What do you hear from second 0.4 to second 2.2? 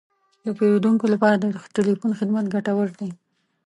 د پیرودونکو لپاره د تلیفون